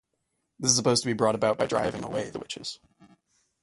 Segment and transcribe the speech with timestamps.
[0.57, 2.79] This is supposed to be brought about by driving away the witches.